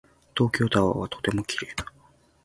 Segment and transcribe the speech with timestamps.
[0.35, 1.85] 東京タワーはとても綺麗だ。